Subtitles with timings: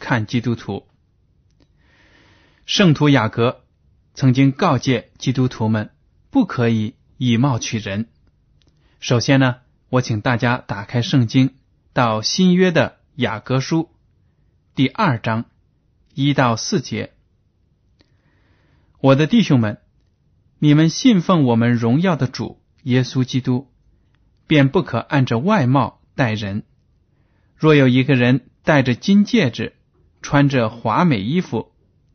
[0.00, 0.88] 看基督徒。
[2.66, 3.62] 圣徒雅各
[4.14, 5.90] 曾经告诫基督徒们
[6.30, 8.08] 不可以以貌取人。
[8.98, 9.58] 首先呢，
[9.90, 11.54] 我请大家打开圣经
[11.92, 13.90] 到新约的雅各书
[14.74, 15.44] 第二章
[16.14, 17.12] 一到四节。
[19.00, 19.78] 我的弟兄们，
[20.58, 23.68] 你们信奉我们荣耀的主耶稣基督。
[24.50, 26.64] 便不可按着外貌待人。
[27.54, 29.76] 若有一个人戴着金戒指，
[30.22, 31.72] 穿着华美衣服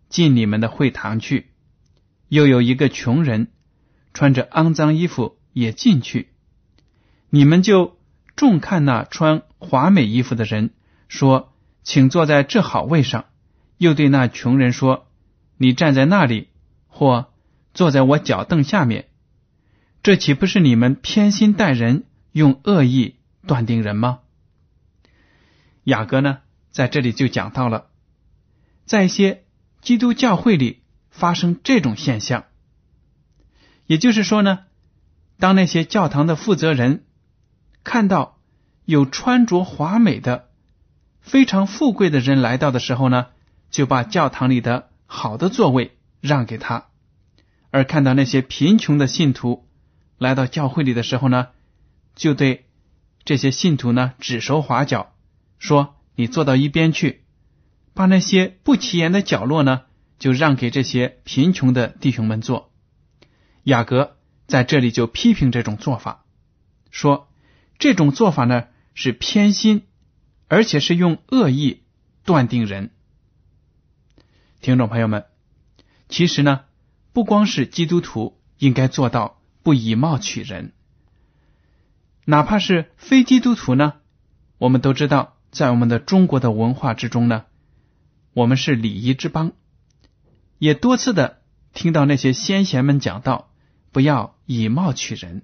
[0.09, 1.48] 进你们的会堂去，
[2.28, 3.47] 又有一个穷人
[4.14, 6.30] 穿着肮脏衣服也进去，
[7.29, 7.97] 你们就
[8.35, 10.72] 重看那穿华美衣服的人，
[11.07, 11.53] 说
[11.84, 13.25] ：“请坐在这好位上。”
[13.78, 15.08] 又对那穷人说
[15.58, 16.47] ：“你站在那里，
[16.88, 17.34] 或
[17.74, 19.08] 坐在我脚凳下面。”
[20.02, 22.03] 这岂不是你们偏心待人？
[22.31, 23.16] 用恶意
[23.47, 24.19] 断定人吗？
[25.84, 27.88] 雅各呢，在这里就讲到了，
[28.85, 29.46] 在一些
[29.81, 32.46] 基督教会里发生这种现象，
[33.88, 34.59] 也就是说呢，
[35.40, 37.06] 当那些教堂的负责人
[37.84, 38.40] 看到
[38.85, 40.50] 有穿着华美的、
[41.22, 43.28] 非常富贵的人来到的时候呢，
[43.72, 46.90] 就把教堂里的好的座位让给他；
[47.72, 49.67] 而看到那些贫穷的信徒
[50.17, 51.47] 来到教会里的时候呢，
[52.16, 52.66] 就对
[53.23, 55.13] 这些信徒呢指手划脚，
[55.57, 57.25] 说：“你坐到一边去，
[57.95, 59.83] 把那些不起眼的角落呢，
[60.19, 62.72] 就让给这些贫穷的弟兄们坐。”
[63.63, 66.25] 雅各在这里就批评这种做法，
[66.91, 67.28] 说
[67.79, 69.88] ：“这种做法呢是偏心，
[70.47, 71.81] 而且是用恶意
[72.23, 72.91] 断定人。”
[74.61, 75.25] 听众朋友们，
[76.09, 76.66] 其实呢，
[77.13, 80.73] 不光是基督徒应该做到不以貌取人。
[82.25, 83.94] 哪怕是非基督徒呢？
[84.57, 87.45] 我们都知道，在我们的中国的文化之中呢，
[88.35, 89.53] 我们是礼仪之邦，
[90.59, 91.41] 也多次的
[91.73, 93.50] 听到那些先贤们讲到，
[93.94, 95.44] 不要以貌取人，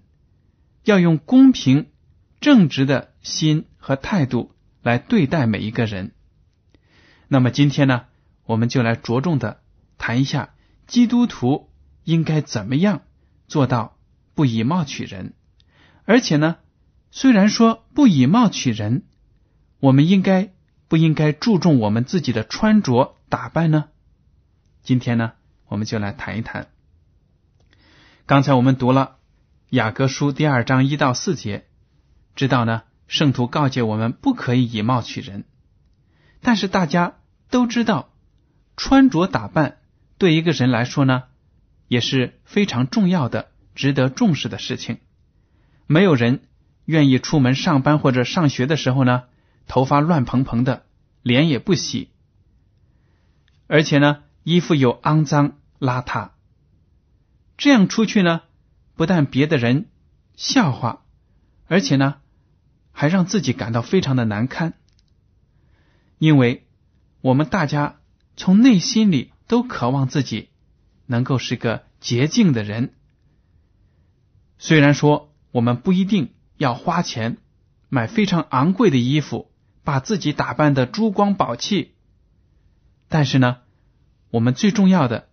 [0.84, 1.88] 要用公平
[2.42, 4.52] 正直的心和态度
[4.84, 6.12] 来对待每一个人。
[7.30, 8.08] 那么今天呢，
[8.44, 9.62] 我们就来着重的
[9.98, 10.54] 谈一下
[10.86, 11.70] 基督徒
[12.04, 13.04] 应该怎么样
[13.48, 13.98] 做到
[14.36, 15.34] 不以貌取人，
[16.04, 16.58] 而且呢。
[17.14, 19.04] 虽然说不以貌取人，
[19.82, 20.54] 我们应该
[20.92, 23.86] 不应该注重我们自己的穿着打扮呢？
[24.84, 25.32] 今天呢，
[25.68, 26.68] 我们就来谈一谈。
[28.26, 29.16] 刚才我们读了
[29.70, 31.66] 雅各书第二章一到四节，
[32.36, 35.46] 知道呢，圣徒告诫我们不可以以貌取人。
[36.42, 37.14] 但是大家
[37.50, 38.10] 都知道，
[38.76, 39.78] 穿着打扮
[40.18, 41.24] 对一个人来说呢，
[41.88, 44.98] 也是非常重要的、值得重视的事情。
[45.88, 46.42] 没有人。
[46.86, 49.24] 愿意出门上班或者上学的时候呢，
[49.72, 50.86] 头发乱蓬蓬的，
[51.22, 52.10] 脸也不洗，
[53.68, 56.32] 而且呢，衣服又肮脏邋遢，
[57.56, 58.42] 这样出去呢，
[58.96, 59.88] 不但别的人
[60.36, 61.06] 笑话，
[61.68, 62.18] 而且呢，
[62.92, 64.74] 还让自己感到非常的难堪。
[66.18, 66.68] 因为
[67.22, 68.02] 我们大家
[68.36, 70.50] 从内心里都渴望自己
[71.06, 72.94] 能够是个洁净的人，
[74.58, 76.34] 虽然说我们不一定。
[76.58, 77.38] 要花钱
[77.90, 79.51] 买非常昂贵的衣服，
[79.84, 81.94] 把自己打扮的珠光宝气，
[83.10, 83.58] 但是呢，
[84.30, 85.30] 我们最重要的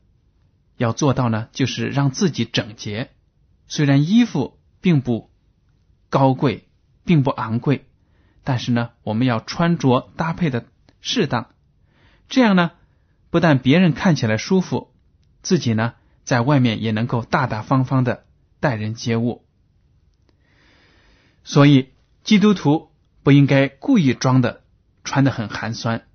[0.76, 3.10] 要做到呢，就是让自己整洁。
[3.66, 5.30] 虽然衣服并不
[6.08, 6.68] 高贵，
[7.04, 7.86] 并不昂贵，
[8.42, 10.64] 但是呢，我们要穿着搭配的
[11.00, 11.50] 适当，
[12.28, 12.72] 这样呢，
[13.30, 14.94] 不但别人看起来舒服，
[15.42, 18.24] 自己呢，在外面也能够大大方方的
[18.60, 19.44] 待人接物。
[21.44, 21.90] 所以，
[22.24, 22.88] 基督徒
[23.28, 24.62] 不应该故意装的
[25.04, 26.06] 穿的很寒酸。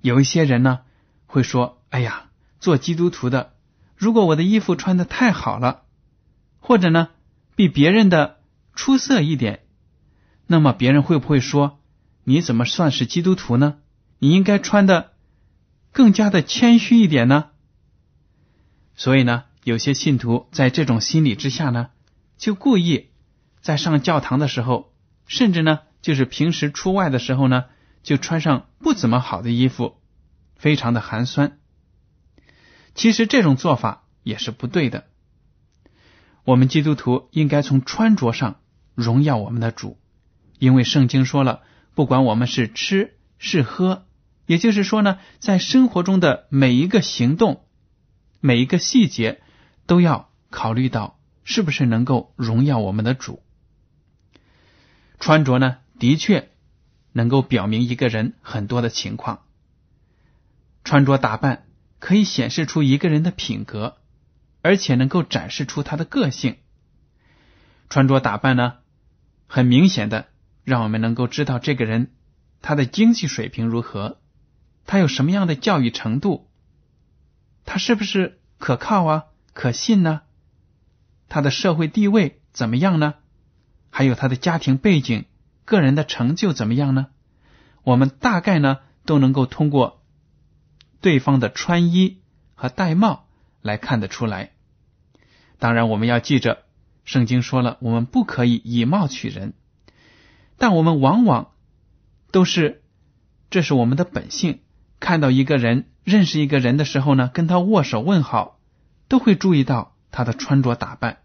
[0.00, 0.80] 有一些人呢
[1.26, 3.52] 会说：“哎呀，做基督徒的，
[3.96, 5.82] 如果我的衣服穿的太好了，
[6.58, 7.10] 或者呢
[7.54, 8.38] 比别人的
[8.74, 9.64] 出色一点，
[10.46, 11.80] 那么别人会不会说
[12.24, 13.76] 你怎么算是基督徒呢？
[14.18, 15.12] 你应该穿的
[15.92, 17.50] 更加的谦虚一点呢？”
[18.96, 21.90] 所以呢，有些信徒在这种心理之下呢，
[22.38, 23.10] 就故意。
[23.60, 24.94] 在上教堂的时候，
[25.26, 27.64] 甚至呢，就是平时出外的时候呢，
[28.04, 29.96] 就穿上不怎么好的衣服，
[30.54, 31.58] 非常的寒酸。
[32.94, 35.08] 其实这种做法也是不对的。
[36.44, 38.60] 我们基督徒应该从穿着上
[38.94, 39.98] 荣耀我们的主，
[40.60, 41.62] 因为圣经说了，
[41.96, 44.06] 不管我们是吃是喝，
[44.46, 47.64] 也就是说呢，在生活中的每一个行动、
[48.38, 49.42] 每一个细节，
[49.86, 53.42] 都要考虑到是不是能够荣耀我们的主。
[55.18, 56.50] 穿着呢，的确
[57.12, 59.42] 能够表明一个人很多的情况。
[60.84, 61.66] 穿着打扮
[61.98, 63.96] 可以显示出一个人的品格，
[64.62, 66.58] 而且能够展示出他的个性。
[67.88, 68.74] 穿着打扮呢，
[69.46, 70.28] 很明显的
[70.64, 72.12] 让我们能够知道这个人
[72.62, 74.18] 他的经济水平如何，
[74.86, 76.48] 他有什么样的教育程度，
[77.64, 80.22] 他是不是可靠啊、可信呢？
[81.28, 83.14] 他的社会地位怎么样呢？
[83.90, 85.24] 还有他的家庭背景、
[85.66, 87.08] 个人的成就怎么样呢？
[87.82, 90.02] 我们大概呢都能够通过
[91.00, 92.22] 对方的穿衣
[92.54, 93.26] 和戴帽
[93.60, 94.52] 来看得出来。
[95.58, 96.62] 当然，我们要记着，
[97.04, 99.54] 圣经说了，我们不可以以貌取人。
[100.56, 101.50] 但我们往往
[102.30, 102.82] 都是，
[103.50, 104.60] 这是我们的本性。
[105.00, 108.60] 看到一个人、认识一个人的时候呢，跟他握手问好，
[109.08, 111.18] 都会注意到他的穿着打扮。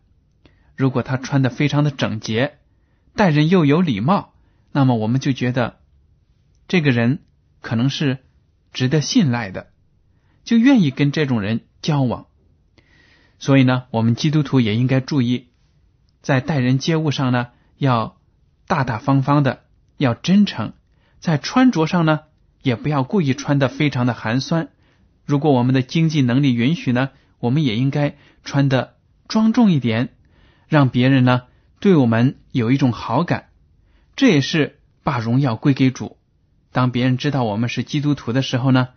[0.76, 2.58] 如果他穿的非常的整洁。
[3.14, 4.31] 待人又有礼貌，
[4.72, 5.80] 那么我们就觉得
[6.68, 7.20] 这个人
[7.62, 8.20] 可能是
[8.72, 9.68] 值得信赖的，
[10.44, 12.28] 就愿意跟这种人交往。
[13.40, 15.48] 所以呢，我们基督徒也应该注意，
[16.22, 18.18] 在待人接物上呢，要
[18.68, 19.64] 大大方方的，
[19.98, 20.74] 要真诚；
[21.20, 22.22] 在穿着上呢，
[22.62, 24.70] 也不要故意穿的非常的寒酸。
[25.26, 27.10] 如果我们的经济能力允许呢，
[27.40, 28.96] 我们也应该穿的
[29.28, 30.10] 庄重一点，
[30.68, 31.44] 让别人呢。
[31.80, 33.50] 对我们有一种好感，
[34.16, 36.18] 这也是把荣耀归给主。
[36.72, 38.90] 当别人知道我们是基督徒的时候呢，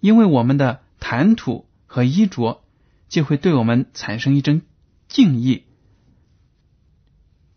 [0.00, 2.64] 因为我们的谈吐和衣着，
[3.08, 4.62] 就会对我们产生一种
[5.08, 5.64] 敬意。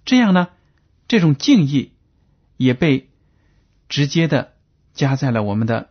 [0.05, 0.49] 这样呢，
[1.07, 1.93] 这种敬意
[2.55, 3.09] 也被
[3.89, 4.53] 直接的
[4.93, 5.89] 加在了我们的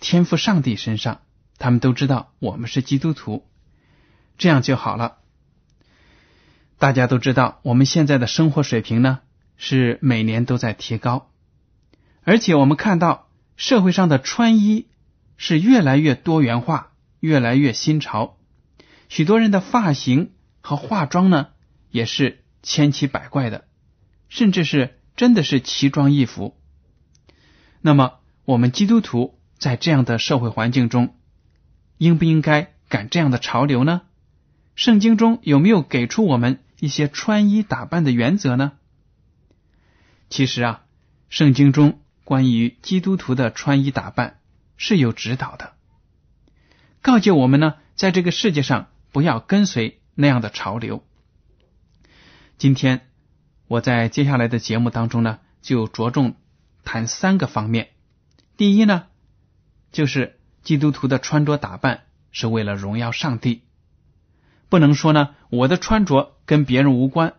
[0.00, 1.22] 天赋上帝身上。
[1.56, 3.44] 他们都知道我们是基督徒，
[4.36, 5.18] 这样就好了。
[6.78, 9.20] 大家都知道，我们现在的生活水平呢
[9.58, 11.30] 是每年都在提高，
[12.22, 14.86] 而且我们看到社会上的穿衣
[15.36, 18.38] 是越来越多元化，越来越新潮。
[19.08, 21.48] 许多人的发型和化妆呢
[21.90, 23.64] 也是千奇百怪的，
[24.28, 26.56] 甚至是真的是奇装异服。
[27.80, 31.16] 那么，我们基督徒在这样的社会环境中，
[31.96, 34.02] 应不应该赶这样的潮流呢？
[34.76, 36.60] 圣经中有没有给出我们？
[36.78, 38.74] 一些穿衣打扮的原则呢？
[40.28, 40.84] 其实啊，
[41.28, 44.40] 圣经中关于基督徒的穿衣打扮
[44.76, 45.72] 是有指导的，
[47.00, 51.02] 告诫我们呢，在这个世界上不要跟随那样的潮流。
[52.58, 53.08] 今天
[53.66, 56.36] 我在接下来的节目当中呢，就着重
[56.84, 57.90] 谈三个方面。
[58.56, 59.06] 第一呢，
[59.92, 63.62] 就是基督徒的穿着打扮是为了荣耀上帝。
[64.68, 67.34] 不能说呢，我的穿着跟别人无关，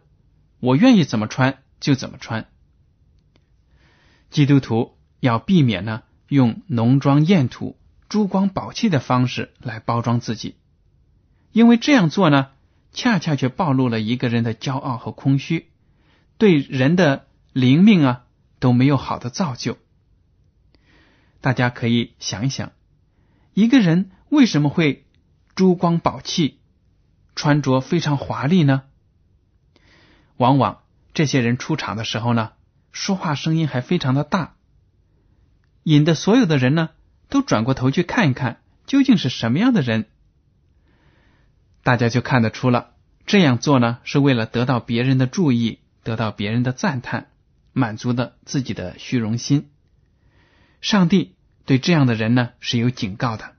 [0.60, 2.48] 我愿意怎么穿就怎么穿。
[4.30, 10.56] 基督徒要避免呢用浓妆艳涂、珠光宝气的方式来包装自己，
[11.52, 12.50] 因为这样做呢，
[12.92, 15.70] 恰恰却暴露了一个人的骄傲和空虚，
[16.38, 18.26] 对人的灵命啊
[18.60, 19.78] 都没有好的造就。
[21.42, 22.72] 大家可以想一想，
[23.54, 25.06] 一个人为什么会
[25.56, 26.60] 珠光宝气？
[27.36, 28.84] 穿着非常华丽呢，
[30.36, 30.82] 往往
[31.14, 32.52] 这些人出场的时候呢，
[33.00, 34.56] 说话声音还非常的大，
[35.84, 36.90] 引得所有的人呢
[37.30, 40.10] 都转过头去看一看，究竟是什么样的人。
[41.82, 42.92] 大家就看得出了，
[43.26, 47.32] 这样做呢是为了得到别人的注意，得到别人的赞叹，
[47.72, 49.70] 满足的自己的虚荣心。
[50.82, 53.46] 上帝对这样的人呢是有警告的，《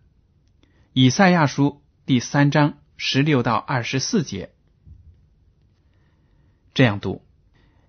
[0.92, 4.52] 以赛亚书》第三章十六到二十四节
[6.74, 7.24] 这样读：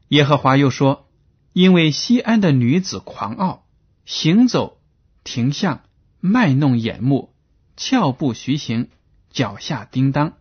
[0.07, 1.09] 耶和华又说，
[1.53, 3.65] 因为西安的女子狂傲，
[4.05, 4.79] 行走
[5.23, 5.81] 停向，
[6.19, 7.33] 卖弄眼目，
[7.75, 8.89] 俏步徐行，
[9.29, 10.33] 脚下叮当，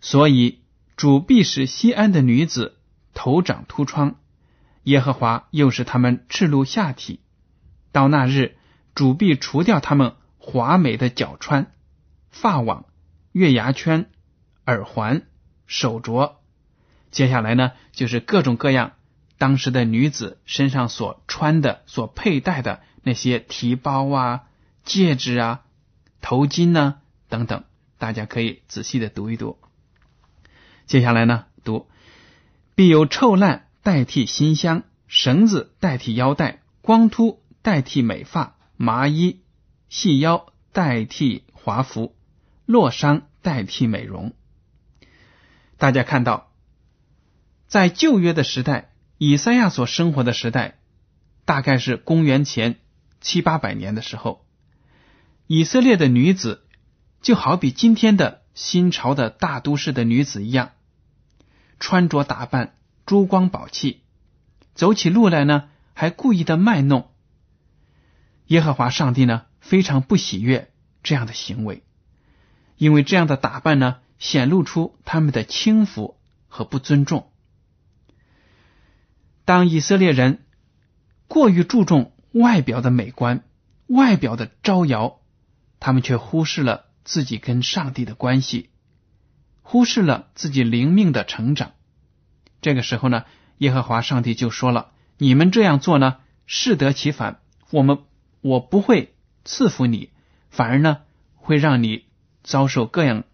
[0.00, 0.60] 所以
[0.96, 2.76] 主必使西安的女子
[3.12, 4.16] 头长秃疮，
[4.84, 7.20] 耶和华又使他们赤露下体。
[7.92, 8.56] 到那日，
[8.94, 11.72] 主必除掉他们华美的脚穿、
[12.30, 12.86] 发网、
[13.32, 14.10] 月牙圈、
[14.66, 15.26] 耳环、
[15.66, 16.36] 手镯。
[17.10, 18.92] 接下来呢，就是各种各样
[19.38, 24.44] 当时的女子身上所穿的、所佩戴的那些提包啊、
[24.84, 25.62] 戒指啊、
[26.20, 27.64] 头巾呢等等。
[27.96, 29.58] 大家可以仔细的读一读。
[30.86, 31.88] 接下来呢，读
[32.74, 37.42] 必有臭烂代替新香，绳子代替腰带，光秃。
[37.60, 39.42] 代替美发，麻衣
[39.90, 42.14] 细腰代替华服，
[42.64, 44.32] 落伤代替美容。
[45.76, 46.50] 大家看到，
[47.66, 48.87] 在旧约的时代，
[49.18, 50.78] 以赛亚所生活的时代，
[51.44, 52.78] 大概是公元前
[53.20, 54.46] 七八百年的时候，
[55.48, 56.64] 以色列的女子
[57.20, 60.70] 就好比今天的新朝的大都市的女子一样，
[61.80, 64.02] 穿着打扮珠光宝气，
[64.74, 67.10] 走起路来呢，还故意的卖弄。
[68.46, 70.70] 耶和华上帝呢，非常不喜悦
[71.02, 71.82] 这样的行为，
[72.76, 77.32] 因为这样的打扮呢，显露出他们的轻浮和不尊重。
[79.48, 80.44] 当以色列人
[81.26, 83.44] 过于注重外表的美观、
[83.86, 85.20] 外表的招摇，
[85.80, 88.68] 他们却忽视了自己跟上帝的关系，
[89.62, 91.72] 忽视了自己灵命的成长。
[92.60, 93.24] 这个时候呢，
[93.56, 97.40] 耶和华上帝就说了：“你们这样做呢，适得其反。
[97.70, 98.00] 我们。”
[98.42, 99.14] 我不会
[99.46, 100.10] 赐福你，
[100.50, 100.98] 反而呢
[101.36, 102.04] 会让你
[102.42, 103.24] 遭受各样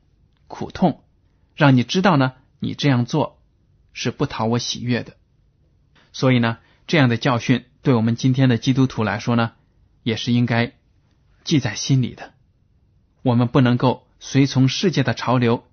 [0.47, 1.03] 苦痛，
[1.57, 3.43] 让你知道呢你这样做
[3.93, 5.17] 是不讨我喜悦的。
[6.15, 9.53] 所以呢，这样的教训对我们今天的基督徒来说呢，
[10.03, 10.73] 也是应该
[11.43, 12.33] 记在心里的。
[13.21, 15.67] 我们不能够随从世界的潮流，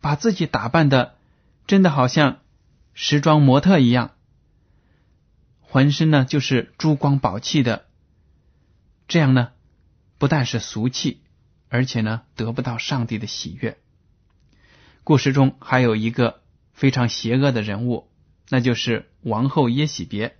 [0.00, 1.16] 把自己打扮的
[1.66, 2.40] 真的好像
[2.92, 4.12] 时装模特一样，
[5.60, 7.86] 浑身呢就是珠光宝气的。
[9.08, 9.52] 这样呢，
[10.18, 11.22] 不但是俗气，
[11.68, 13.78] 而且呢得不到上帝的喜悦。
[15.04, 16.42] 故事中还有一个
[16.74, 18.10] 非常邪恶的人物，
[18.50, 20.36] 那就是王后耶喜别。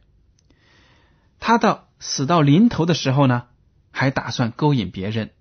[1.40, 3.46] 他到死到临头的时候呢，
[3.90, 5.32] 还打算勾引别人。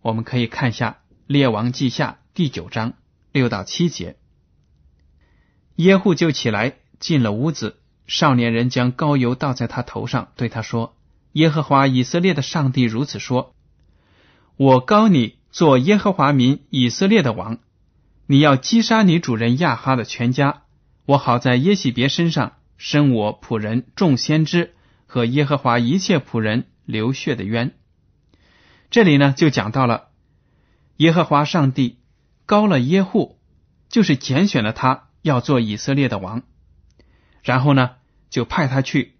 [0.00, 2.94] 我们可以看一下《列王记下》第九章
[3.32, 4.16] 六到七节。
[5.74, 10.94] 耶户就起来进了屋子，少年人将膏油倒在他头上，对他说。
[11.32, 13.54] 耶和华以色列的上帝如此说
[14.56, 17.58] ：“我高你做耶和华民以色列的王，
[18.26, 20.61] 你要击杀你主人亚哈的全家。
[21.04, 24.74] 我好在耶喜别身上生我仆人众先知
[25.06, 27.74] 和耶和华一切仆人流血的冤。”
[28.90, 30.08] 这里呢，就讲到了
[30.96, 31.98] 耶和华上帝
[32.46, 33.38] 高了耶户，
[33.88, 36.42] 就是拣选了他要做以色列的王，
[37.42, 37.92] 然后呢，
[38.30, 39.16] 就派他去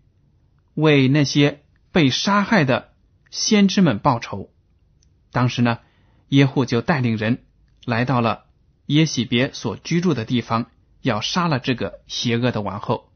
[0.75, 1.61] 为那些。
[1.95, 2.95] 被杀害的
[3.31, 4.51] 先知们报仇。
[5.31, 5.81] 当时呢，
[6.29, 7.45] 耶户就带领人
[7.85, 8.45] 来到了
[8.87, 10.71] 耶喜别所居住的地方，
[11.03, 13.13] 要杀了这个邪恶的王后。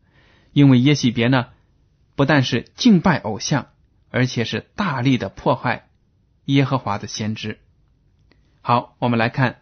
[0.52, 1.48] 因为耶喜别呢，
[2.14, 3.68] 不但是敬拜偶像，
[4.10, 5.88] 而且是大力的破坏
[6.44, 7.60] 耶和华的先知。
[8.60, 9.52] 好，我们来看《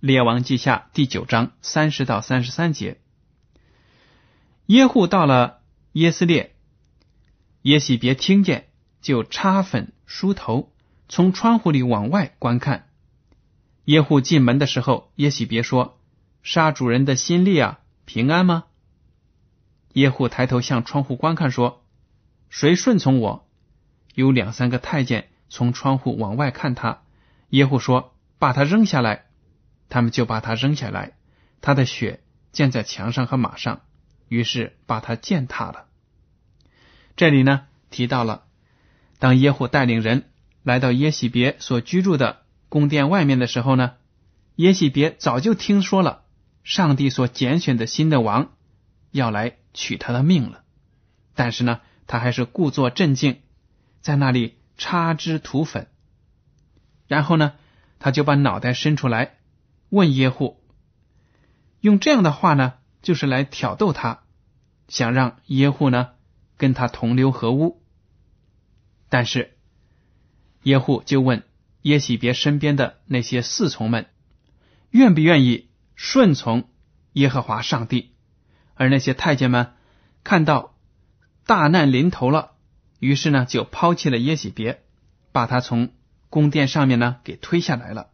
[0.00, 3.00] 列王记下》第九章三十到三十三节。
[4.66, 5.60] 耶户到了
[5.92, 6.54] 耶斯列。
[7.62, 8.68] 耶喜别听见，
[9.02, 10.72] 就擦粉梳头，
[11.08, 12.88] 从窗户里往外观看。
[13.84, 15.99] 耶户进门的时候，耶喜别说
[16.42, 18.64] ：“杀主人的心力啊，平安吗？”
[19.94, 21.84] 耶户抬头向窗户观看，说
[22.48, 23.48] ：“谁顺从我？”
[24.14, 27.02] 有两三个太监从窗户往外看他。
[27.48, 29.26] 耶户说：“把他扔下来。”
[29.88, 31.16] 他们就把他扔下来，
[31.60, 32.20] 他的血
[32.52, 33.80] 溅在墙上和马上，
[34.28, 35.86] 于是把他践踏了。
[37.16, 38.44] 这里呢提到了，
[39.18, 40.30] 当耶户带领人
[40.62, 43.94] 来到耶喜别所居住的宫殿外面的时候呢，
[44.54, 46.22] 耶喜别早就听说了
[46.62, 48.52] 上帝所拣选的新的王
[49.10, 50.62] 要来取他的命了，
[51.34, 53.40] 但是呢，他还是故作镇静，
[54.00, 55.88] 在那里插枝涂粉。
[57.08, 57.54] 然后呢，
[57.98, 59.38] 他就把脑袋伸出来
[59.88, 60.62] 问耶户，
[61.80, 64.22] 用这样的话呢，就是来挑逗他，
[64.86, 66.10] 想让耶户呢
[66.56, 67.82] 跟他同流合污。
[69.08, 69.56] 但是
[70.62, 71.42] 耶户就问
[71.82, 74.06] 耶喜别身边的那些侍从们，
[74.90, 75.69] 愿不愿意
[76.02, 76.70] 顺从
[77.12, 78.14] 耶和华上帝？
[78.74, 79.74] 而那些太监们
[80.24, 80.74] 看到
[81.44, 82.52] 大难临头了，
[83.00, 84.82] 于是呢就抛弃了耶喜别，
[85.30, 85.92] 把他从
[86.30, 88.08] 宫殿上面呢给推下来了。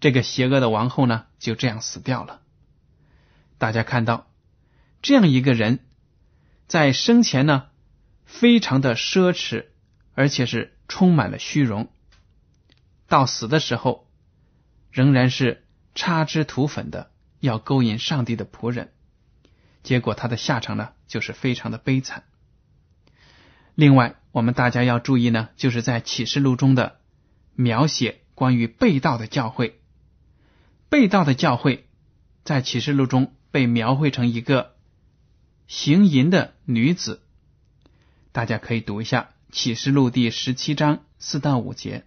[0.00, 2.40] 这个邪恶的王后呢就这样死掉了。
[3.58, 4.30] 大家看到
[5.02, 5.80] 这样一个人，
[6.66, 7.66] 在生前呢
[8.24, 9.66] 非常的奢侈，
[10.14, 11.92] 而且是充满了虚荣，
[13.06, 14.08] 到死的时候
[14.90, 18.92] 仍然是插枝涂粉的，要勾引上帝的仆人。
[19.82, 22.24] 结果他的下场呢，就是非常的悲惨。
[23.74, 27.00] 另外，我们大家要注意呢，就是在启示录中的
[27.54, 29.80] 描写关于被盗的教会，
[30.88, 31.88] 被盗的教会
[32.44, 34.76] 在启示录中被描绘成一个
[35.66, 37.22] 行淫的女子。
[38.32, 42.04] 大家可以读一下启示录第十七章四到五节。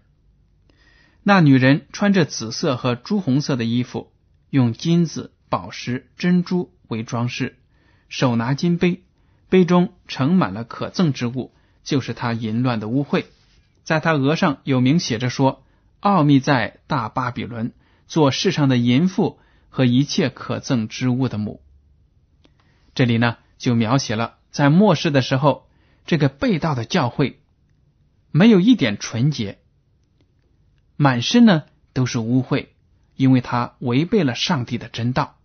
[1.24, 4.12] 那女人穿着紫色和朱红色的衣服，
[4.50, 7.58] 用金子、宝石、珍珠为装饰。
[8.10, 9.04] 手拿金杯，
[9.50, 11.54] 杯中盛满了可憎之物，
[11.84, 13.26] 就是她淫乱的污秽。
[13.84, 15.64] 在他额上有名写着说
[16.00, 17.74] ：“奥秘在大巴比伦，
[18.06, 19.40] 做世上的淫妇
[19.70, 21.62] 和一切可憎之物的母。”
[22.96, 25.68] 这里呢，就描写了在末世的时候，
[26.06, 27.42] 这个被盗的教会
[28.32, 29.60] 没有一点纯洁，
[30.96, 32.68] 满身呢都是污秽，
[33.16, 35.40] 因为他违背了上帝的真道。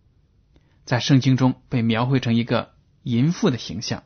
[0.84, 4.04] 在圣经中被描绘成一个淫妇的形象，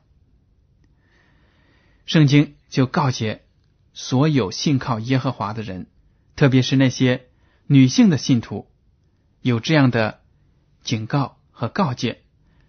[2.07, 3.45] 圣经就告诫
[3.93, 5.87] 所有信靠耶和华的人，
[6.35, 7.29] 特别是那些
[7.67, 8.69] 女性的信徒，
[9.41, 10.21] 有这样的
[10.83, 12.23] 警告和告诫，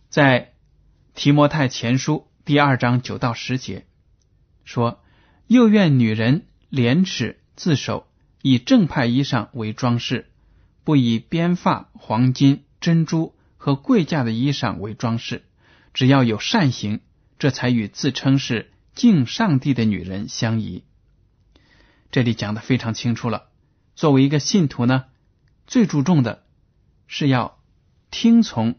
[0.09, 0.53] 在
[1.15, 3.87] 提摩太前书第二章九到十节
[4.63, 5.01] 说
[5.47, 8.07] ：“又愿女人廉耻自守，
[8.43, 10.29] 以正派衣裳为装饰，
[10.83, 15.45] 不以编发、黄金、珍珠。”和贵价的衣裳为装饰，
[15.93, 16.99] 只要有善行，
[17.39, 20.83] 这才与自称是敬上帝的女人相宜。
[22.11, 23.45] 这里讲的非常清楚了。
[23.95, 25.05] 作为一个信徒呢，
[25.65, 26.43] 最注重的
[27.07, 27.57] 是要
[28.11, 28.75] 听从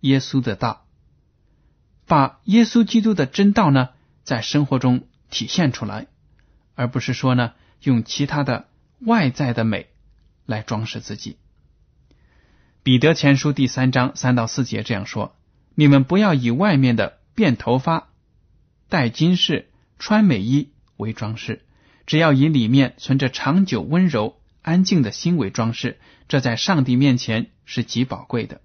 [0.00, 0.88] 耶稣的道，
[2.04, 3.90] 把耶稣基督的真道呢
[4.24, 6.08] 在生活中体现出来，
[6.74, 7.52] 而不是说呢
[7.84, 8.68] 用其他的
[9.00, 9.86] 外在的美
[10.46, 11.38] 来装饰自己。
[12.82, 15.36] 彼得前书第三章三到四节这样说
[15.74, 18.08] ：“你们不要以外面的辫头发、
[18.88, 21.62] 戴金饰、穿美衣为装饰，
[22.06, 25.98] 只要以里面存着长久温柔安静的心为装饰。
[26.28, 28.60] 这在上帝面前是极宝贵的。”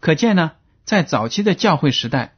[0.00, 0.52] 可见呢，
[0.84, 2.36] 在早期的教会时代，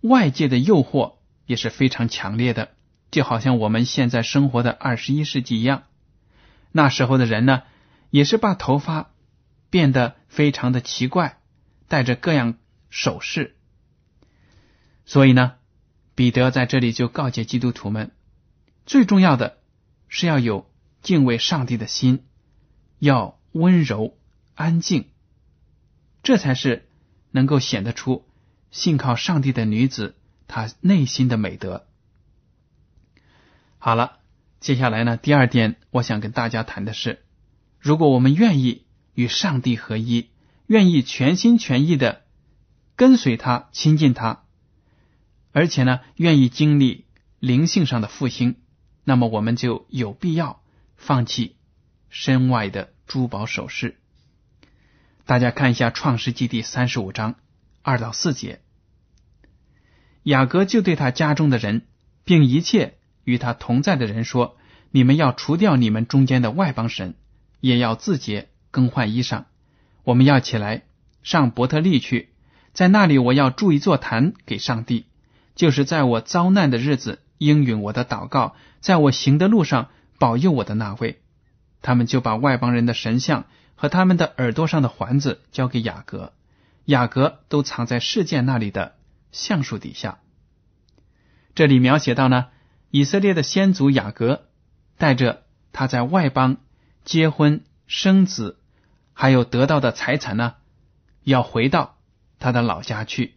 [0.00, 1.14] 外界的诱惑
[1.46, 2.70] 也是非常强烈的，
[3.10, 5.84] 就好像我们现在生活的二十一世纪一样。
[6.72, 7.62] 那时候的人呢，
[8.10, 9.10] 也是把头发。
[9.72, 11.38] 变得非常的奇怪，
[11.86, 13.56] 带着各样首饰。
[15.04, 15.52] 所以呢，
[16.16, 18.10] 彼得在这里就告诫基督徒们，
[18.84, 19.58] 最重要的
[20.08, 20.68] 是要有
[21.02, 22.24] 敬畏上帝的心，
[22.98, 24.18] 要温柔
[24.56, 25.10] 安静，
[26.24, 26.88] 这才是
[27.30, 28.26] 能够显得出
[28.72, 30.16] 信靠上帝的女子
[30.48, 31.86] 她内心的美德。
[33.80, 34.20] 好了，
[34.60, 37.24] 接下来呢，第二点我想跟大家谈的是，
[37.80, 38.86] 如果我们愿意。
[39.12, 40.30] 与上帝合一，
[40.66, 42.22] 愿意全心全意的
[42.96, 44.44] 跟随他、亲近他，
[45.52, 47.04] 而且呢，愿意经历
[47.38, 48.54] 灵性上的复兴，
[49.04, 50.62] 那么我们就有必要
[50.96, 51.56] 放弃
[52.08, 53.98] 身外的珠宝首饰。
[55.26, 57.34] 大家看一下《创世纪》第三十五章
[57.82, 58.62] 二到四节，
[60.22, 61.82] 雅各就对他家中的人，
[62.24, 62.96] 并一切
[63.30, 64.56] 与他同在的人说
[64.92, 67.14] ：“你们要除掉你们中间的外邦神，
[67.60, 69.46] 也要自洁。”更换衣裳，
[70.04, 70.82] 我们要起来
[71.24, 72.28] 上伯特利去，
[72.72, 75.06] 在那里我要筑一座坛给上帝，
[75.56, 79.88] 就是在我遭难的日子应允我的祷告，在我行的路上
[80.20, 81.20] 保佑我的那位。
[81.82, 86.32] 他们就把外邦人的神像和他们的耳朵上的环子交给雅各，
[86.84, 88.94] 雅各都藏在事件那里的
[89.32, 90.20] 橡树底下。
[91.56, 92.46] 这里描写到呢，
[92.90, 94.48] 以色列的先祖雅各
[94.98, 96.58] 带着他在外邦
[97.04, 98.58] 结婚生子。
[99.12, 100.54] 还有得到的财产呢，
[101.24, 101.98] 要回到
[102.38, 103.34] 他的老家去。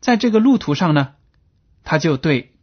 [0.00, 1.16] 在这个路途上呢，
[1.82, 2.56] 他就对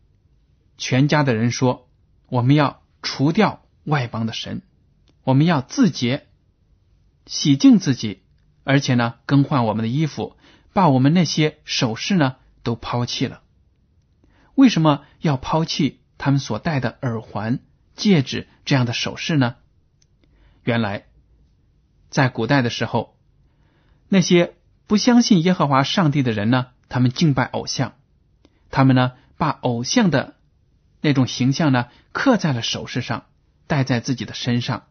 [0.79, 1.87] 全家的人说
[2.27, 4.63] ：“我们要除掉外邦的神，
[5.23, 6.25] 我们要自洁，
[7.27, 8.23] 洗净自己，
[8.63, 10.35] 而且呢，更换我们的衣服，
[10.73, 13.43] 把我们那些首饰呢都抛弃了。
[14.55, 17.59] 为什么要抛弃他们所戴的耳环、
[17.95, 19.55] 戒指这样的首饰呢？
[20.63, 21.05] 原来，
[22.09, 23.17] 在古代的时候，
[24.09, 24.55] 那些
[24.87, 27.93] 不相信耶和华上帝的人呢，他们敬拜偶像，
[28.69, 30.35] 他们呢把偶像的。
[31.03, 33.25] 那种形象呢，刻在了首饰上，
[33.65, 34.83] 戴在自己的身上，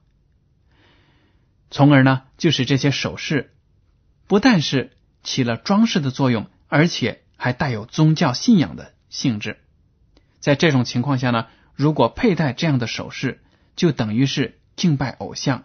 [1.70, 3.54] 从而呢，就使这些首饰
[4.26, 4.90] 不但是
[5.22, 9.58] 起了装饰的作用，而且还带有宗教信仰的性质。
[10.38, 13.42] 在这种情况下呢，如果佩戴这样的首饰，
[13.76, 15.64] 就等于是敬拜偶像，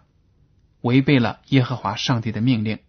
[0.82, 2.80] 违背了耶和华上帝的命令。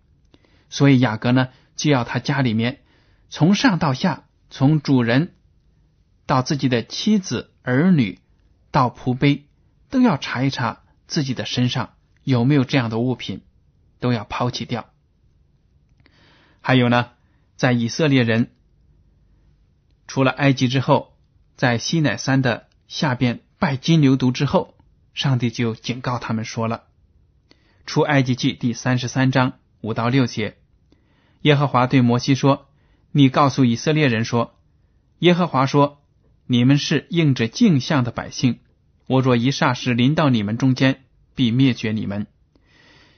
[0.70, 2.82] 所以雅各呢，就要他家里面
[3.30, 5.34] 从上到下，从主人。
[6.26, 8.20] 到自己的妻子、儿女，
[8.70, 9.44] 到仆卑，
[9.90, 11.94] 都要查一查自己的身上
[12.26, 13.44] 有没有这样的物品，
[14.02, 14.90] 都要抛弃掉。
[16.60, 17.12] 还有呢，
[17.56, 18.52] 在以色列人
[20.08, 21.14] 除了埃及之后，
[21.56, 24.76] 在西乃山的下边拜金牛犊之后，
[25.14, 26.86] 上帝就警告他们说了
[27.86, 30.58] ：“出埃及记第三十三章五到六节，
[31.42, 32.68] 耶和华对摩西说
[33.12, 34.56] ：‘你告诉以色列人说，
[35.20, 36.02] 耶和华说。’”
[36.50, 38.60] 你们是应着镜像的百姓，
[39.06, 41.04] 我若一霎时临到你们中间，
[41.36, 42.26] 必灭绝你们。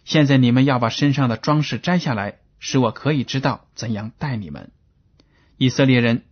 [0.04, 4.72] 现在你们要把身上的装饰摘下来，使我可以知道怎样待你们。
[5.58, 6.24] 以色列人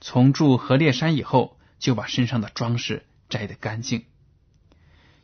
[0.00, 4.04] 从住何烈山以后，就把身上的装饰摘得干净。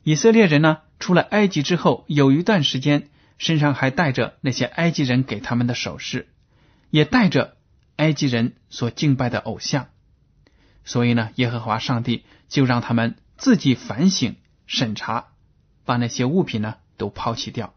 [0.03, 3.09] 以色列人呢，出了埃及之后，有一段时间
[3.39, 6.29] 身上还带着那些埃及人给他们的首饰，
[6.91, 7.57] 也带着
[7.97, 9.89] 埃及人所敬拜的偶像。
[10.85, 14.37] 所以呢，耶和华上帝就让他们自己反省、
[14.67, 15.29] 审查，
[15.85, 17.75] 把那些物品呢都抛弃掉。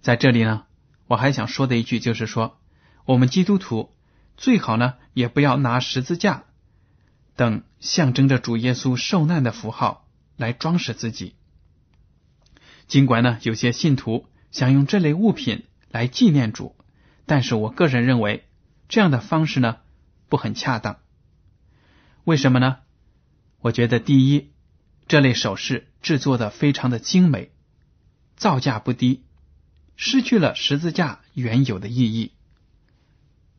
[0.00, 0.64] 在这里呢，
[1.06, 2.58] 我还想说的一句就是说，
[3.04, 3.90] 我们基督徒
[4.36, 6.44] 最好呢也不要拿十字架
[7.36, 11.34] 等象征着主耶稣受难的符号来装饰自己。
[12.86, 16.76] 尽管呢，有些信徒想用这类物品来纪念主，
[17.26, 18.46] 但是我个人认为
[18.88, 19.78] 这样的方式呢
[20.28, 20.98] 不很恰当。
[22.24, 22.78] 为什么呢？
[23.60, 24.50] 我觉得第一，
[25.08, 27.50] 这类首饰制作的非常的精美，
[28.36, 29.24] 造价不低，
[29.96, 32.32] 失去了十字架原有的意义。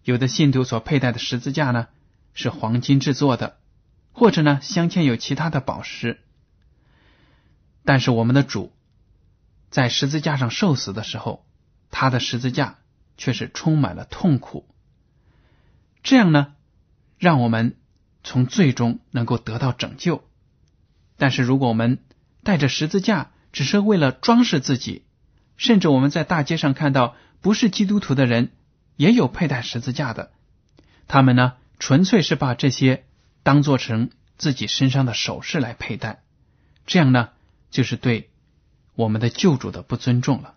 [0.05, 1.87] 有的信徒所佩戴的十字架呢，
[2.33, 3.57] 是黄金制作的，
[4.13, 6.21] 或者呢镶嵌有其他的宝石。
[7.83, 8.71] 但是我们的主
[9.69, 11.45] 在十字架上受死的时候，
[11.91, 12.77] 他的十字架
[13.17, 14.65] 却是充满了痛苦。
[16.01, 16.53] 这样呢，
[17.19, 17.75] 让我们。
[18.27, 20.23] 从最终能够得到拯救，
[21.15, 21.99] 但是如果我们
[22.41, 25.05] 带着十字架只是为了装饰自己，
[25.57, 28.51] 甚至我们在大街上看到不是基督徒的人
[28.95, 30.31] 也有佩戴十字架的，
[31.07, 33.05] 他们呢纯粹是把这些
[33.43, 36.23] 当做成自己身上的首饰来佩戴，
[36.85, 37.29] 这样呢
[37.71, 38.29] 就是对
[38.95, 40.55] 我们的救主的不尊重了。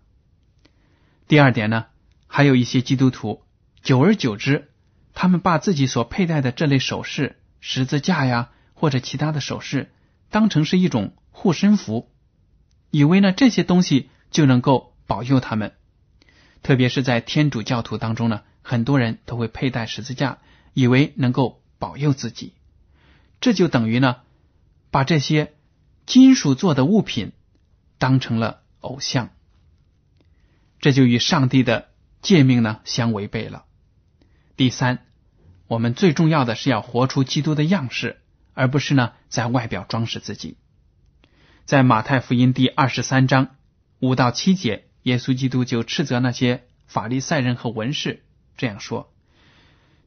[1.27, 1.87] 第二点呢，
[2.27, 3.42] 还有一些基督徒，
[3.83, 4.70] 久而久之，
[5.12, 7.37] 他们把自己所佩戴的这类首饰。
[7.61, 9.90] 十字架呀，或者其他的首饰，
[10.31, 12.09] 当成是一种护身符，
[12.92, 15.74] 以为呢这些东西就能够保佑他们。
[16.62, 20.38] 特别是在天主教徒当中呢，很多人都会佩戴十字架，
[20.75, 22.55] 以为能够保佑自己。
[23.40, 24.16] 这就等于呢，
[24.90, 25.55] 把这些
[26.07, 27.33] 金属做的物品
[27.99, 29.31] 当成了偶像，
[30.81, 31.88] 这就与上帝的
[32.23, 33.64] 诫命呢相违背了。
[34.57, 35.05] 第三。
[35.68, 38.23] 我们最重要的是要活出基督的样式，
[38.55, 40.57] 而不是呢在外表装饰自己。
[41.66, 43.57] 在马太福音第二十三章
[44.01, 48.23] 五到七节，耶稣基督就斥责那些法利赛人和文士
[48.59, 49.11] 这样说：“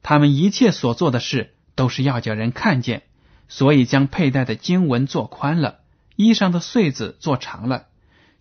[0.04, 3.02] 他们一切所做的事，都是要叫人看见，
[3.48, 5.80] 所以将佩戴的经文做宽了，
[6.16, 7.88] 衣裳的穗子做长了，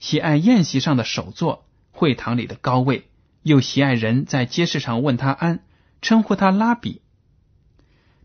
[0.00, 3.08] 喜爱宴席上的首座，会堂里的高位，
[3.42, 5.64] 又喜爱人在街市上问他安，
[6.02, 7.00] 称呼他拉比。”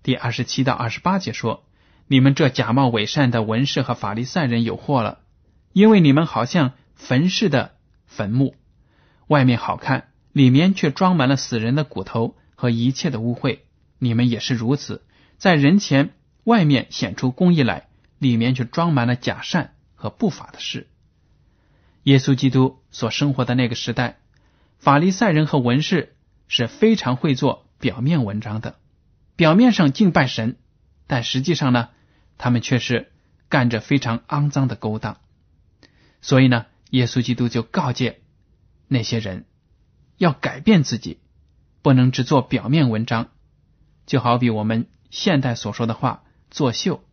[0.04, 1.65] 第二十七到二十八节说
[2.08, 5.19] ：“你们这假冒伪善的文士和法利赛人有祸了，
[5.71, 7.75] 因为你们好像坟似的
[8.08, 8.56] 坟墓，
[9.28, 13.60] 外面好看，里面却装满了死人的骨头和一切的污秽。
[13.98, 15.04] 你们也是如此，
[15.38, 16.13] 在人前
[16.44, 17.88] 外面显出公义来，
[18.20, 20.88] 里面却装满了假善和不法的事。”
[22.04, 24.20] 耶稣基督所生活的那个时代，
[24.78, 26.15] 法利赛人和文士
[26.48, 28.76] 是非常会做表面文章的。
[29.36, 30.58] 表面上敬拜神，
[31.08, 31.89] 但实际上呢，
[32.38, 33.12] 他们却是
[33.50, 35.18] 干着非常肮脏的勾当。
[36.22, 38.22] 所以呢，耶稣基督就告诫
[38.88, 39.46] 那些人
[40.16, 41.20] 要改变自己，
[41.82, 43.32] 不能只做表面文章，
[44.06, 47.04] 就好比我们现代所说的话“作秀”。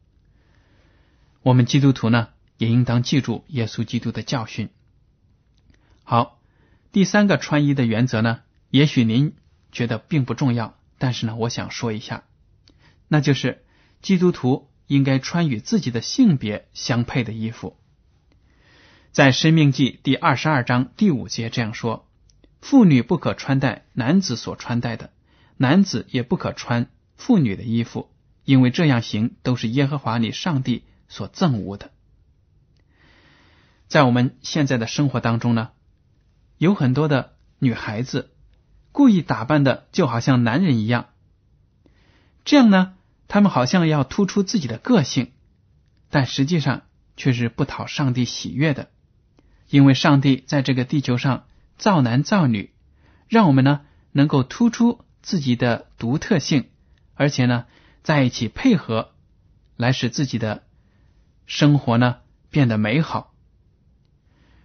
[1.43, 4.69] 我们基督徒呢，也应当记住耶稣基督的教训。
[6.05, 6.39] 好，
[6.93, 9.35] 第三个穿衣的原则呢，也许您
[9.73, 12.23] 觉得并不重要，但是呢，我想说一下，
[13.09, 13.65] 那就是
[14.01, 17.77] 基督徒应该穿与自己的性别相配的衣服。
[19.13, 22.09] 在《生命记》第二十二章第五节这样说
[22.63, 25.11] ：“妇女不可穿戴男子所穿戴的，
[25.59, 28.11] 男子也不可穿妇女的衣服，
[28.45, 31.91] 因为这样行都是耶和华你上帝所憎恶的。”
[33.87, 35.71] 在我们现在的生活当中呢。
[36.59, 38.31] 有很多的女孩子
[38.93, 41.09] 故意打扮的就好像男人一样，
[42.45, 42.95] 这样呢，
[43.27, 45.33] 他们好像要突出自己的个性，
[46.09, 46.83] 但实际上
[47.17, 48.89] 却是不讨上帝喜悦的。
[49.73, 51.47] 因为上帝在这个地球上
[51.79, 52.73] 造男造女，
[53.27, 53.81] 让我们呢
[54.13, 56.67] 能够突出自己的独特性，
[57.15, 57.65] 而且呢
[58.03, 59.13] 在一起配合，
[59.79, 60.65] 来使自己的
[61.47, 62.19] 生活呢
[62.51, 63.33] 变得美好。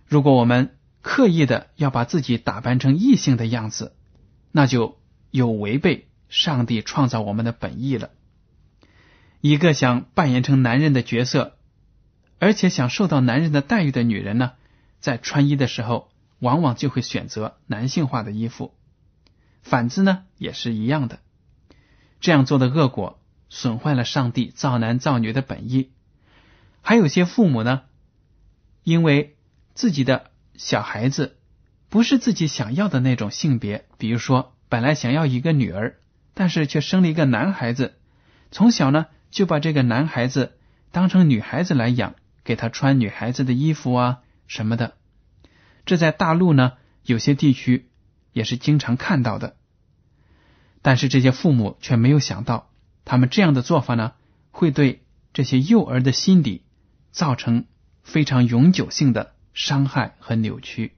[0.08, 3.96] 如果我们刻意的要把自己打扮成异性的样子，
[4.52, 5.00] 那就
[5.32, 8.10] 有违背上帝创造我们的本意了。
[9.40, 11.56] 一个想扮演成男人的角色，
[12.40, 14.52] 而且想受到男人的待遇的女人呢，
[15.00, 18.74] 在穿衣的时候，往往就会选择男性化的衣服。
[19.62, 21.20] 反之呢，也是一样的。
[22.20, 25.92] 这样做的恶果，损坏了上帝造男造女的本意。
[26.82, 27.84] 还有些父母呢，
[28.84, 29.36] 因为
[29.74, 30.32] 自己的。
[30.60, 31.38] 小孩子
[31.88, 35.98] 不是自己想要的那种性别，比如说本来想要一个女儿，
[36.34, 37.94] 但是却生了一个男孩子，
[38.50, 40.58] 从小呢就把这个男孩子
[40.92, 44.96] 当成女孩子来养，给他穿女孩子的衣服啊什么的。
[45.86, 47.90] 这在大陆呢有些地区
[48.34, 49.56] 也是经常看到的，
[50.82, 52.70] 但是这些父母却没有想到，
[53.06, 54.14] 他们这样的做法呢
[54.52, 56.64] 会对这些幼儿的心理
[57.12, 57.66] 造成
[58.04, 59.34] 非常永久性的。
[59.58, 60.96] 伤害和扭曲，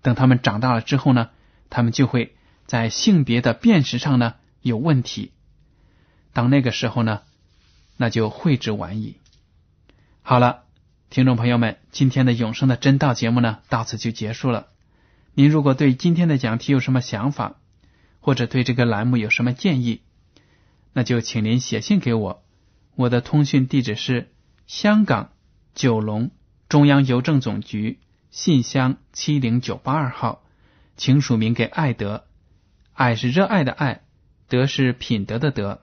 [0.00, 1.30] 等他们长大了之后呢，
[1.70, 5.32] 他们就会在性别的辨识上呢有问题。
[6.32, 7.22] 当那个时候呢，
[7.96, 9.16] 那就悔之晚矣。
[10.22, 10.63] 好了，
[11.14, 14.66] 听众朋友们，今天的永生的真道节目呢到此就结束了。
[15.32, 17.54] 您如果对今天的讲题有什么想法，
[18.18, 20.00] 或者对这个栏目有什么建议，
[20.92, 22.42] 那就请您写信给我。
[22.96, 24.32] 我的通讯地址是
[24.66, 25.30] 香港
[25.72, 26.32] 九龙。
[26.68, 28.00] 中央邮政总局
[28.32, 30.42] 信箱七零九八二号，
[30.96, 32.24] 请署名给爱德。
[32.92, 34.00] 爱是热爱的爱，
[34.48, 35.80] 德是品德的德。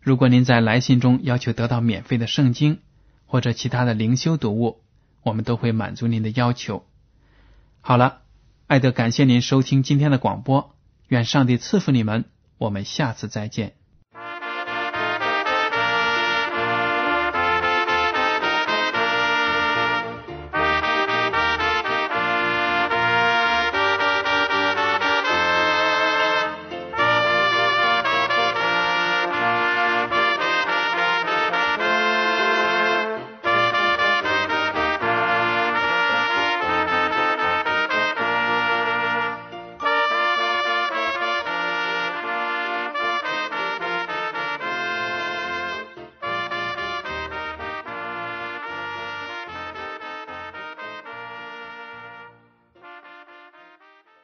[0.00, 2.78] 如果您在来信中要求得到免费的圣经
[3.28, 4.80] 或者其他的灵修读物，
[5.22, 6.84] 我们都会满足您的要求。
[7.80, 8.22] 好了，
[8.66, 10.74] 爱德感谢您收听今天的广播，
[11.06, 12.24] 愿上帝赐福你们。
[12.56, 13.74] 我们下次再见。